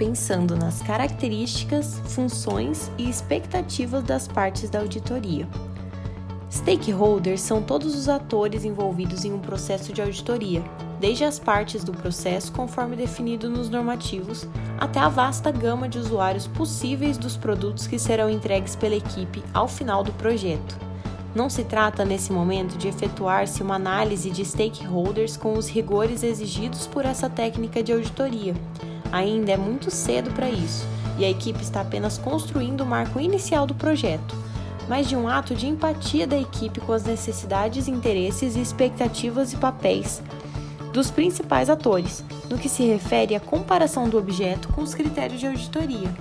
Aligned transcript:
pensando 0.00 0.56
nas 0.56 0.80
características, 0.80 2.00
funções 2.06 2.90
e 2.96 3.06
expectativas 3.06 4.02
das 4.02 4.26
partes 4.26 4.70
da 4.70 4.78
auditoria. 4.78 5.46
Stakeholders 6.50 7.42
são 7.42 7.62
todos 7.62 7.94
os 7.94 8.08
atores 8.08 8.64
envolvidos 8.64 9.26
em 9.26 9.32
um 9.34 9.38
processo 9.38 9.92
de 9.92 10.00
auditoria, 10.00 10.64
desde 10.98 11.24
as 11.24 11.38
partes 11.38 11.84
do 11.84 11.92
processo 11.92 12.50
conforme 12.50 12.96
definido 12.96 13.50
nos 13.50 13.68
normativos, 13.68 14.48
até 14.78 14.98
a 14.98 15.10
vasta 15.10 15.52
gama 15.52 15.86
de 15.86 15.98
usuários 15.98 16.46
possíveis 16.46 17.18
dos 17.18 17.36
produtos 17.36 17.86
que 17.86 17.98
serão 17.98 18.30
entregues 18.30 18.74
pela 18.74 18.96
equipe 18.96 19.44
ao 19.52 19.68
final 19.68 20.02
do 20.02 20.14
projeto. 20.14 20.78
Não 21.34 21.50
se 21.50 21.62
trata, 21.62 22.06
nesse 22.06 22.32
momento, 22.32 22.78
de 22.78 22.88
efetuar-se 22.88 23.62
uma 23.62 23.74
análise 23.74 24.30
de 24.30 24.46
stakeholders 24.46 25.36
com 25.36 25.58
os 25.58 25.68
rigores 25.68 26.22
exigidos 26.22 26.86
por 26.86 27.04
essa 27.04 27.28
técnica 27.28 27.82
de 27.82 27.92
auditoria. 27.92 28.54
Ainda 29.12 29.52
é 29.52 29.56
muito 29.56 29.90
cedo 29.90 30.30
para 30.32 30.48
isso, 30.48 30.86
e 31.18 31.24
a 31.24 31.30
equipe 31.30 31.62
está 31.62 31.80
apenas 31.80 32.18
construindo 32.18 32.82
o 32.82 32.86
marco 32.86 33.20
inicial 33.20 33.66
do 33.66 33.74
projeto 33.74 34.36
mas 34.90 35.08
de 35.08 35.14
um 35.14 35.28
ato 35.28 35.54
de 35.54 35.68
empatia 35.68 36.26
da 36.26 36.36
equipe 36.36 36.80
com 36.80 36.92
as 36.92 37.04
necessidades, 37.04 37.86
interesses 37.86 38.56
expectativas 38.56 39.52
e 39.52 39.56
papéis 39.56 40.20
dos 40.92 41.12
principais 41.12 41.70
atores, 41.70 42.24
no 42.48 42.58
que 42.58 42.68
se 42.68 42.82
refere 42.82 43.36
à 43.36 43.38
comparação 43.38 44.08
do 44.08 44.18
objeto 44.18 44.66
com 44.72 44.82
os 44.82 44.92
critérios 44.92 45.38
de 45.38 45.46
auditoria. 45.46 46.12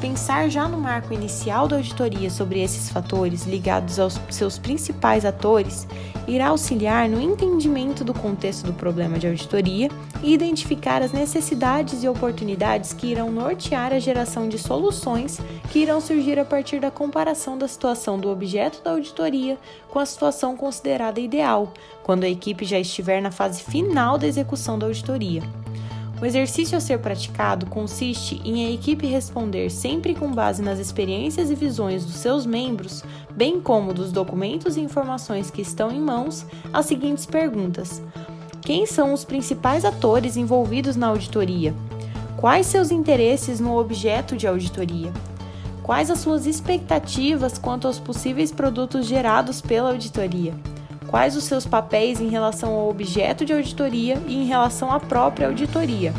Pensar 0.00 0.48
já 0.48 0.66
no 0.66 0.78
marco 0.78 1.12
inicial 1.12 1.68
da 1.68 1.76
auditoria 1.76 2.30
sobre 2.30 2.62
esses 2.62 2.88
fatores 2.88 3.44
ligados 3.44 3.98
aos 3.98 4.18
seus 4.30 4.58
principais 4.58 5.26
atores 5.26 5.86
irá 6.26 6.48
auxiliar 6.48 7.06
no 7.06 7.20
entendimento 7.20 8.02
do 8.02 8.14
contexto 8.14 8.64
do 8.64 8.72
problema 8.72 9.18
de 9.18 9.26
auditoria 9.26 9.90
e 10.22 10.32
identificar 10.32 11.02
as 11.02 11.12
necessidades 11.12 12.02
e 12.02 12.08
oportunidades 12.08 12.94
que 12.94 13.08
irão 13.08 13.30
nortear 13.30 13.92
a 13.92 13.98
geração 13.98 14.48
de 14.48 14.58
soluções 14.58 15.38
que 15.70 15.80
irão 15.80 16.00
surgir 16.00 16.38
a 16.38 16.46
partir 16.46 16.80
da 16.80 16.90
comparação 16.90 17.58
da 17.58 17.68
situação 17.68 18.18
do 18.18 18.30
objeto 18.30 18.82
da 18.82 18.92
auditoria 18.92 19.58
com 19.90 19.98
a 19.98 20.06
situação 20.06 20.56
considerada 20.56 21.20
ideal, 21.20 21.74
quando 22.02 22.24
a 22.24 22.28
equipe 22.28 22.64
já 22.64 22.78
estiver 22.78 23.20
na 23.20 23.30
fase 23.30 23.62
final 23.62 24.16
da 24.16 24.26
execução 24.26 24.78
da 24.78 24.86
auditoria. 24.86 25.42
O 26.20 26.26
exercício 26.26 26.76
a 26.76 26.80
ser 26.80 26.98
praticado 26.98 27.64
consiste 27.64 28.42
em 28.44 28.66
a 28.66 28.70
equipe 28.70 29.06
responder 29.06 29.70
sempre 29.70 30.14
com 30.14 30.30
base 30.30 30.60
nas 30.60 30.78
experiências 30.78 31.50
e 31.50 31.54
visões 31.54 32.04
dos 32.04 32.16
seus 32.16 32.44
membros, 32.44 33.02
bem 33.34 33.58
como 33.58 33.94
dos 33.94 34.12
documentos 34.12 34.76
e 34.76 34.80
informações 34.80 35.50
que 35.50 35.62
estão 35.62 35.90
em 35.90 35.98
mãos, 35.98 36.44
as 36.74 36.84
seguintes 36.84 37.24
perguntas: 37.24 38.02
Quem 38.60 38.84
são 38.84 39.14
os 39.14 39.24
principais 39.24 39.82
atores 39.82 40.36
envolvidos 40.36 40.94
na 40.94 41.06
auditoria? 41.06 41.74
Quais 42.36 42.66
seus 42.66 42.90
interesses 42.90 43.58
no 43.58 43.78
objeto 43.78 44.36
de 44.36 44.46
auditoria? 44.46 45.10
Quais 45.82 46.10
as 46.10 46.18
suas 46.18 46.44
expectativas 46.46 47.56
quanto 47.56 47.86
aos 47.86 47.98
possíveis 47.98 48.52
produtos 48.52 49.06
gerados 49.06 49.62
pela 49.62 49.88
auditoria? 49.88 50.52
Quais 51.10 51.36
os 51.36 51.44
seus 51.44 51.66
papéis 51.66 52.20
em 52.20 52.28
relação 52.28 52.72
ao 52.72 52.88
objeto 52.88 53.44
de 53.44 53.52
auditoria 53.52 54.16
e 54.28 54.36
em 54.36 54.46
relação 54.46 54.92
à 54.92 55.00
própria 55.00 55.48
auditoria. 55.48 56.14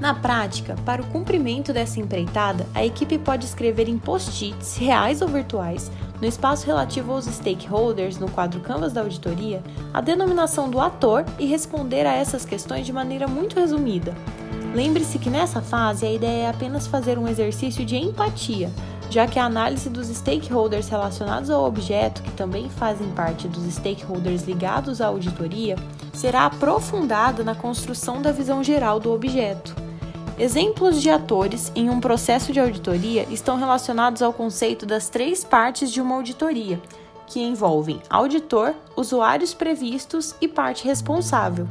Na 0.00 0.14
prática, 0.14 0.76
para 0.84 1.02
o 1.02 1.06
cumprimento 1.06 1.72
dessa 1.72 2.00
empreitada, 2.00 2.66
a 2.74 2.84
equipe 2.84 3.18
pode 3.18 3.44
escrever 3.44 3.88
em 3.88 3.98
post-its, 3.98 4.76
reais 4.76 5.22
ou 5.22 5.28
virtuais, 5.28 5.90
no 6.20 6.26
espaço 6.26 6.66
relativo 6.66 7.12
aos 7.12 7.24
stakeholders 7.24 8.18
no 8.18 8.30
quadro 8.30 8.60
Canvas 8.60 8.92
da 8.92 9.00
auditoria, 9.00 9.62
a 9.92 10.00
denominação 10.00 10.70
do 10.70 10.80
ator 10.80 11.24
e 11.38 11.46
responder 11.46 12.06
a 12.06 12.14
essas 12.14 12.44
questões 12.44 12.86
de 12.86 12.92
maneira 12.92 13.26
muito 13.26 13.58
resumida. 13.58 14.14
Lembre-se 14.74 15.18
que 15.18 15.30
nessa 15.30 15.60
fase 15.60 16.06
a 16.06 16.12
ideia 16.12 16.44
é 16.44 16.48
apenas 16.48 16.86
fazer 16.86 17.18
um 17.18 17.28
exercício 17.28 17.84
de 17.84 17.96
empatia, 17.96 18.70
já 19.12 19.26
que 19.26 19.38
a 19.38 19.44
análise 19.44 19.90
dos 19.90 20.08
stakeholders 20.08 20.88
relacionados 20.88 21.50
ao 21.50 21.66
objeto, 21.66 22.22
que 22.22 22.30
também 22.30 22.70
fazem 22.70 23.10
parte 23.10 23.46
dos 23.46 23.62
stakeholders 23.74 24.44
ligados 24.44 25.02
à 25.02 25.08
auditoria, 25.08 25.76
será 26.14 26.46
aprofundada 26.46 27.44
na 27.44 27.54
construção 27.54 28.22
da 28.22 28.32
visão 28.32 28.64
geral 28.64 28.98
do 28.98 29.12
objeto. 29.12 29.76
Exemplos 30.38 31.02
de 31.02 31.10
atores 31.10 31.70
em 31.74 31.90
um 31.90 32.00
processo 32.00 32.54
de 32.54 32.60
auditoria 32.60 33.26
estão 33.30 33.58
relacionados 33.58 34.22
ao 34.22 34.32
conceito 34.32 34.86
das 34.86 35.10
três 35.10 35.44
partes 35.44 35.92
de 35.92 36.00
uma 36.00 36.14
auditoria, 36.14 36.80
que 37.26 37.38
envolvem 37.38 38.00
auditor, 38.08 38.74
usuários 38.96 39.52
previstos 39.52 40.34
e 40.40 40.48
parte 40.48 40.86
responsável. 40.86 41.68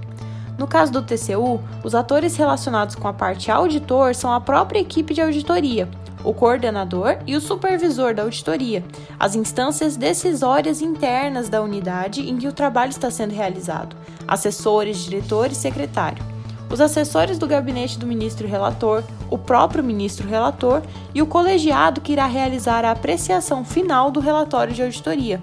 No 0.59 0.67
caso 0.67 0.91
do 0.91 1.01
TCU, 1.01 1.59
os 1.83 1.95
atores 1.95 2.35
relacionados 2.35 2.93
com 2.93 3.07
a 3.07 3.13
parte 3.13 3.49
auditor 3.49 4.13
são 4.13 4.31
a 4.31 4.39
própria 4.39 4.79
equipe 4.79 5.11
de 5.11 5.21
auditoria, 5.21 5.89
o 6.23 6.33
coordenador 6.33 7.17
e 7.25 7.35
o 7.35 7.41
supervisor 7.41 8.13
da 8.13 8.23
auditoria, 8.23 8.83
as 9.19 9.35
instâncias 9.35 9.95
decisórias 9.95 10.81
internas 10.81 11.49
da 11.49 11.61
unidade 11.61 12.29
em 12.29 12.37
que 12.37 12.47
o 12.47 12.53
trabalho 12.53 12.89
está 12.89 13.09
sendo 13.09 13.33
realizado, 13.33 13.95
assessores, 14.27 15.03
diretor 15.03 15.51
e 15.51 15.55
secretário, 15.55 16.23
os 16.71 16.79
assessores 16.79 17.37
do 17.37 17.47
gabinete 17.47 17.99
do 17.99 18.07
ministro 18.07 18.47
relator, 18.47 19.03
o 19.29 19.37
próprio 19.37 19.83
ministro 19.83 20.27
relator 20.27 20.81
e 21.13 21.21
o 21.21 21.27
colegiado 21.27 21.99
que 21.99 22.13
irá 22.13 22.25
realizar 22.25 22.85
a 22.85 22.91
apreciação 22.91 23.65
final 23.65 24.09
do 24.09 24.21
relatório 24.21 24.73
de 24.73 24.81
auditoria. 24.81 25.41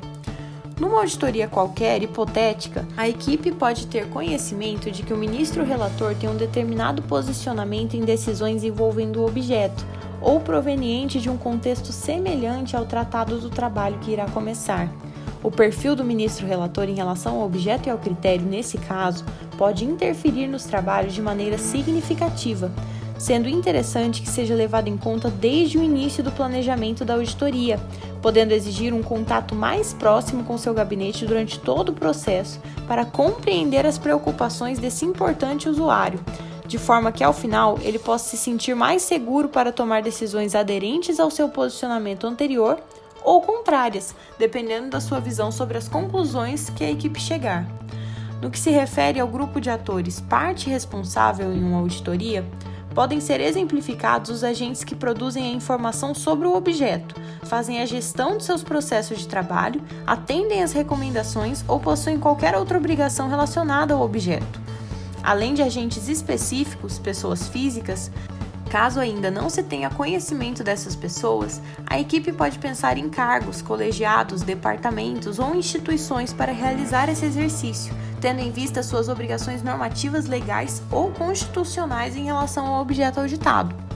Numa 0.80 1.00
auditoria 1.00 1.48
qualquer, 1.48 2.02
hipotética, 2.02 2.86
a 2.96 3.08
equipe 3.08 3.50
pode 3.50 3.88
ter 3.88 4.08
conhecimento 4.08 4.90
de 4.90 5.02
que 5.02 5.12
o 5.12 5.16
ministro 5.16 5.64
relator 5.64 6.14
tem 6.14 6.30
um 6.30 6.36
determinado 6.36 7.02
posicionamento 7.02 7.94
em 7.94 8.04
decisões 8.04 8.62
envolvendo 8.62 9.20
o 9.20 9.26
objeto, 9.26 9.84
ou 10.20 10.40
proveniente 10.40 11.20
de 11.20 11.30
um 11.30 11.36
contexto 11.36 11.92
semelhante 11.92 12.76
ao 12.76 12.86
tratado 12.86 13.38
do 13.38 13.50
trabalho 13.50 13.98
que 13.98 14.10
irá 14.10 14.26
começar. 14.26 14.88
O 15.42 15.50
perfil 15.50 15.94
do 15.94 16.04
ministro 16.04 16.46
relator 16.46 16.88
em 16.88 16.94
relação 16.94 17.36
ao 17.36 17.46
objeto 17.46 17.88
e 17.88 17.90
ao 17.90 17.98
critério, 17.98 18.44
nesse 18.44 18.76
caso, 18.76 19.24
pode 19.56 19.84
interferir 19.84 20.48
nos 20.48 20.64
trabalhos 20.64 21.14
de 21.14 21.22
maneira 21.22 21.56
significativa, 21.56 22.72
sendo 23.16 23.48
interessante 23.48 24.22
que 24.22 24.28
seja 24.28 24.54
levado 24.54 24.88
em 24.88 24.96
conta 24.96 25.30
desde 25.30 25.78
o 25.78 25.82
início 25.82 26.24
do 26.24 26.32
planejamento 26.32 27.04
da 27.04 27.14
auditoria, 27.14 27.78
podendo 28.20 28.52
exigir 28.52 28.92
um 28.92 29.02
contato 29.02 29.54
mais 29.54 29.92
próximo 29.92 30.42
com 30.42 30.58
seu 30.58 30.74
gabinete 30.74 31.24
durante 31.24 31.58
todo 31.58 31.90
o 31.90 31.94
processo 31.94 32.60
para 32.86 33.04
compreender 33.04 33.86
as 33.86 33.98
preocupações 33.98 34.78
desse 34.78 35.04
importante 35.04 35.68
usuário 35.68 36.18
de 36.68 36.78
forma 36.78 37.10
que 37.10 37.24
ao 37.24 37.32
final 37.32 37.78
ele 37.82 37.98
possa 37.98 38.28
se 38.28 38.36
sentir 38.36 38.76
mais 38.76 39.02
seguro 39.02 39.48
para 39.48 39.72
tomar 39.72 40.02
decisões 40.02 40.54
aderentes 40.54 41.18
ao 41.18 41.30
seu 41.30 41.48
posicionamento 41.48 42.26
anterior 42.26 42.78
ou 43.24 43.40
contrárias, 43.40 44.14
dependendo 44.38 44.90
da 44.90 45.00
sua 45.00 45.18
visão 45.18 45.50
sobre 45.50 45.78
as 45.78 45.88
conclusões 45.88 46.70
que 46.70 46.84
a 46.84 46.90
equipe 46.90 47.18
chegar. 47.18 47.66
No 48.40 48.50
que 48.50 48.58
se 48.58 48.70
refere 48.70 49.18
ao 49.18 49.26
grupo 49.26 49.60
de 49.60 49.70
atores 49.70 50.20
parte 50.20 50.68
responsável 50.68 51.52
em 51.52 51.64
uma 51.64 51.78
auditoria, 51.78 52.44
podem 52.94 53.20
ser 53.20 53.40
exemplificados 53.40 54.30
os 54.30 54.44
agentes 54.44 54.84
que 54.84 54.94
produzem 54.94 55.44
a 55.44 55.54
informação 55.54 56.14
sobre 56.14 56.46
o 56.46 56.54
objeto, 56.54 57.14
fazem 57.44 57.80
a 57.80 57.86
gestão 57.86 58.36
de 58.36 58.44
seus 58.44 58.62
processos 58.62 59.18
de 59.18 59.28
trabalho, 59.28 59.82
atendem 60.06 60.62
às 60.62 60.72
recomendações 60.72 61.64
ou 61.66 61.80
possuem 61.80 62.18
qualquer 62.18 62.54
outra 62.56 62.76
obrigação 62.76 63.28
relacionada 63.28 63.94
ao 63.94 64.02
objeto. 64.02 64.67
Além 65.28 65.52
de 65.52 65.60
agentes 65.60 66.08
específicos, 66.08 66.98
pessoas 66.98 67.48
físicas, 67.48 68.10
Caso 68.70 69.00
ainda 69.00 69.30
não 69.30 69.48
se 69.48 69.62
tenha 69.62 69.88
conhecimento 69.88 70.62
dessas 70.62 70.94
pessoas, 70.94 71.62
a 71.86 71.98
equipe 71.98 72.30
pode 72.32 72.58
pensar 72.58 72.98
em 72.98 73.08
cargos, 73.08 73.62
colegiados, 73.62 74.42
departamentos 74.42 75.38
ou 75.38 75.54
instituições 75.54 76.34
para 76.34 76.52
realizar 76.52 77.08
esse 77.08 77.24
exercício, 77.24 77.94
tendo 78.20 78.40
em 78.40 78.50
vista 78.50 78.82
suas 78.82 79.08
obrigações 79.08 79.62
normativas 79.62 80.26
legais 80.26 80.82
ou 80.90 81.10
constitucionais 81.12 82.14
em 82.14 82.24
relação 82.24 82.66
ao 82.66 82.82
objeto 82.82 83.20
auditado. 83.20 83.87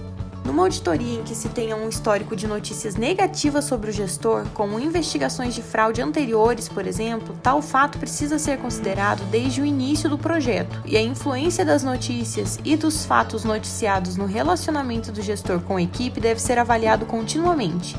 Numa 0.52 0.64
auditoria 0.64 1.18
em 1.18 1.22
que 1.22 1.34
se 1.34 1.48
tenha 1.48 1.74
um 1.74 1.88
histórico 1.88 2.36
de 2.36 2.46
notícias 2.46 2.94
negativas 2.94 3.64
sobre 3.64 3.88
o 3.88 3.92
gestor, 3.92 4.44
como 4.52 4.78
investigações 4.78 5.54
de 5.54 5.62
fraude 5.62 6.02
anteriores, 6.02 6.68
por 6.68 6.86
exemplo, 6.86 7.34
tal 7.42 7.62
fato 7.62 7.96
precisa 7.96 8.38
ser 8.38 8.58
considerado 8.58 9.24
desde 9.30 9.62
o 9.62 9.64
início 9.64 10.10
do 10.10 10.18
projeto, 10.18 10.78
e 10.84 10.94
a 10.94 11.00
influência 11.00 11.64
das 11.64 11.82
notícias 11.82 12.58
e 12.66 12.76
dos 12.76 13.06
fatos 13.06 13.44
noticiados 13.44 14.14
no 14.14 14.26
relacionamento 14.26 15.10
do 15.10 15.22
gestor 15.22 15.62
com 15.62 15.78
a 15.78 15.82
equipe 15.82 16.20
deve 16.20 16.38
ser 16.38 16.58
avaliado 16.58 17.06
continuamente. 17.06 17.96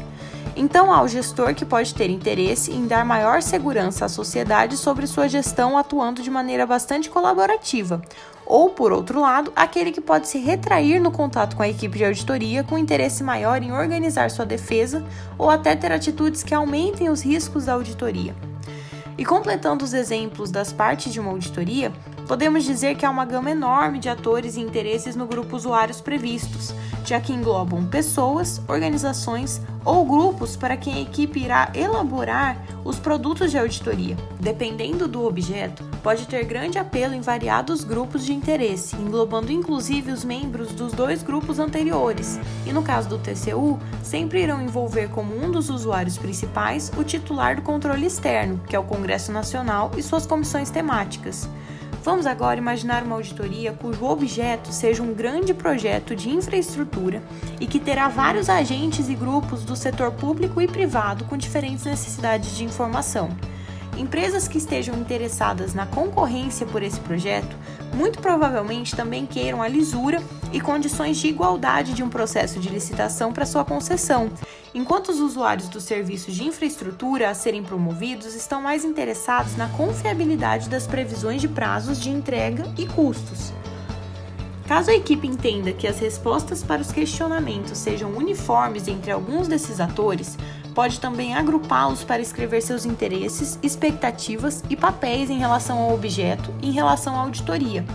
Então 0.56 0.94
há 0.94 1.02
o 1.02 1.08
gestor 1.08 1.56
que 1.56 1.66
pode 1.66 1.96
ter 1.96 2.10
interesse 2.10 2.72
em 2.72 2.86
dar 2.86 3.04
maior 3.04 3.42
segurança 3.42 4.06
à 4.06 4.10
sociedade 4.10 4.78
sobre 4.78 5.08
sua 5.08 5.28
gestão 5.28 5.78
atuando 5.78 6.22
de 6.22 6.30
maneira 6.30 6.66
bastante 6.66 7.10
colaborativa, 7.10 8.02
ou, 8.46 8.70
por 8.70 8.92
outro 8.92 9.20
lado, 9.20 9.52
aquele 9.56 9.92
que 9.92 10.02
pode 10.02 10.28
se 10.28 10.38
retrair 10.38 11.00
no 11.00 11.10
contato 11.10 11.56
com 11.56 11.64
a 11.64 11.70
equipe 11.70 11.98
de 11.98 12.06
auditoria 12.06 12.64
com 12.64 12.78
interesse 12.78 13.24
maior 13.24 13.64
em 13.64 13.72
organizar 13.72 14.30
sua 14.30 14.46
defesa 14.46 15.04
ou 15.40 15.50
até 15.50 15.76
ter 15.76 15.92
atitudes 15.92 16.44
que 16.44 16.54
aumentem 16.54 17.10
os 17.10 17.24
riscos 17.24 17.66
da 17.66 17.74
auditoria. 17.74 18.36
E 19.18 19.26
completando 19.26 19.86
os 19.86 19.94
exemplos 19.94 20.52
das 20.52 20.74
partes 20.74 21.12
de 21.14 21.20
uma 21.20 21.32
auditoria, 21.32 21.92
podemos 22.28 22.64
dizer 22.64 22.96
que 22.96 23.06
há 23.06 23.10
uma 23.10 23.26
gama 23.26 23.52
enorme 23.52 24.00
de 24.00 24.10
atores 24.10 24.56
e 24.56 24.62
interesses 24.62 25.16
no 25.16 25.28
grupo 25.28 25.56
usuários 25.56 26.02
previstos, 26.02 26.74
já 27.06 27.20
que 27.20 27.34
englobam 27.34 27.86
pessoas, 27.86 28.62
organizações 28.68 29.62
ou 29.86 30.06
grupos 30.06 30.56
para 30.56 30.78
quem 30.78 30.94
a 30.96 31.02
equipe 31.02 31.40
irá 31.40 31.70
elaborar 31.74 32.58
os 32.86 32.98
produtos 32.98 33.52
de 33.52 33.58
auditoria. 33.58 34.18
Dependendo 34.40 35.08
do 35.08 35.26
objeto, 35.26 35.84
pode 36.02 36.26
ter 36.28 36.44
grande 36.46 36.78
apelo 36.78 37.14
em 37.14 37.22
variados 37.22 37.84
grupos 37.84 38.26
de 38.26 38.34
interesse, 38.34 38.96
englobando 38.96 39.52
inclusive 39.52 40.12
os 40.12 40.24
membros 40.24 40.72
dos 40.74 40.94
dois 40.94 41.24
grupos 41.24 41.60
anteriores, 41.60 42.40
e 42.66 42.72
no 42.72 42.82
caso 42.82 43.10
do 43.10 43.18
TCU, 43.18 43.80
sempre 44.02 44.42
irão 44.44 44.62
envolver 44.62 45.10
como 45.10 45.36
um 45.36 45.52
dos 45.52 45.70
usuários 45.70 46.18
principais 46.18 46.92
o 46.98 47.04
titular 47.04 47.56
do 47.56 47.62
controle 47.62 48.06
externo, 48.06 48.60
que 48.68 48.76
é 48.76 48.80
o 48.80 48.84
Congresso 48.84 49.32
Nacional 49.32 49.92
e 49.98 50.04
suas 50.04 50.26
comissões 50.26 50.70
temáticas. 50.70 51.48
Vamos 52.04 52.26
agora 52.26 52.60
imaginar 52.60 53.02
uma 53.04 53.16
auditoria 53.16 53.72
cujo 53.72 54.04
objeto 54.04 54.74
seja 54.74 55.02
um 55.02 55.14
grande 55.14 55.54
projeto 55.54 56.14
de 56.14 56.30
infraestrutura 56.30 57.24
e 57.62 57.66
que 57.66 57.80
terá 57.80 58.10
vários 58.10 58.50
agentes 58.50 59.08
e 59.08 59.16
grupos 59.16 59.64
do 59.64 59.74
setor 59.74 60.12
público 60.12 60.62
e 60.62 60.68
privado 60.68 61.24
com 61.24 61.38
diferentes 61.38 61.86
necessidades 61.86 62.58
de 62.58 62.66
informação. 62.66 63.30
Empresas 63.98 64.50
que 64.50 64.58
estejam 64.58 64.96
interessadas 64.96 65.74
na 65.74 65.86
concorrência 65.86 66.66
por 66.66 66.84
esse 66.84 67.00
projeto 67.00 67.56
muito 67.94 68.20
provavelmente 68.20 68.94
também 68.94 69.26
queiram 69.26 69.62
a 69.62 69.68
lisura 69.70 70.22
e 70.54 70.62
condições 70.62 71.18
de 71.18 71.28
igualdade 71.28 71.94
de 71.94 72.04
um 72.04 72.10
processo 72.10 72.60
de 72.60 72.70
licitação 72.70 73.34
para 73.34 73.46
sua 73.46 73.66
concessão, 73.66 74.30
enquanto 74.74 75.10
os 75.10 75.20
usuários 75.20 75.68
dos 75.68 75.84
serviços 75.84 76.36
de 76.36 76.46
infraestrutura 76.46 77.30
a 77.30 77.34
serem 77.34 77.64
promovidos 77.64 78.36
estão 78.36 78.62
mais 78.62 78.86
interessados 78.86 79.58
na 79.58 79.68
confiabilidade 79.70 80.70
das 80.70 80.86
previsões 80.86 81.42
de 81.42 81.48
prazos 81.48 82.00
de 82.00 82.10
entrega 82.10 82.72
e 82.78 82.86
custos. 82.86 83.52
Caso 84.68 84.92
a 84.92 84.96
equipe 84.96 85.28
entenda 85.28 85.74
que 85.74 85.88
as 85.88 86.00
respostas 86.00 86.64
para 86.64 86.82
os 86.82 86.92
questionamentos 86.92 87.78
sejam 87.78 88.12
uniformes 88.12 88.88
entre 88.88 89.12
alguns 89.12 89.48
desses 89.48 89.82
atores, 89.82 90.38
pode 90.74 91.00
também 91.00 91.36
agrupá-los 91.36 92.04
para 92.04 92.22
escrever 92.22 92.62
seus 92.62 92.86
interesses, 92.86 93.60
expectativas 93.62 94.64
e 94.70 94.76
papéis 94.76 95.30
em 95.30 95.38
relação 95.38 95.80
ao 95.80 95.94
objeto 95.94 96.54
em 96.62 96.72
relação 96.72 97.16
à 97.16 97.20
auditoria. 97.20 97.86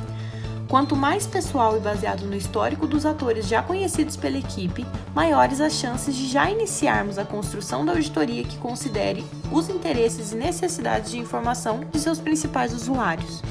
Quanto 0.69 0.95
mais 0.95 1.27
pessoal 1.27 1.79
e 1.79 1.81
baseado 1.81 2.27
no 2.27 2.37
histórico 2.37 2.87
dos 2.87 3.07
atores 3.07 3.49
já 3.49 3.63
conhecidos 3.63 4.19
pela 4.19 4.37
equipe, 4.37 4.85
maiores 5.15 5.63
as 5.63 5.73
chances 5.73 6.15
de 6.15 6.27
já 6.29 6.51
iniciarmos 6.51 7.17
a 7.17 7.25
construção 7.25 7.87
da 7.87 7.93
auditoria 7.93 8.45
que 8.45 8.59
considere 8.59 9.25
os 9.51 9.71
interesses 9.71 10.33
e 10.33 10.37
necessidades 10.37 11.11
de 11.11 11.19
informação 11.19 11.81
de 11.91 11.99
seus 11.99 12.21
principais 12.21 12.75
usuários. 12.75 13.43